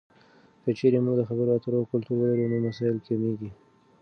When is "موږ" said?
1.05-1.15